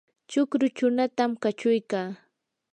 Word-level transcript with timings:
chukru 0.29 0.65
chunutam 0.77 1.31
kachuykaa. 1.41 2.09